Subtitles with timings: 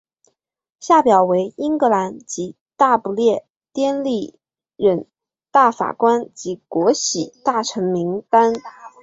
[0.79, 4.39] 下表为英格兰及大不列颠历
[4.75, 5.05] 任
[5.51, 8.51] 大法官及国玺大臣名单。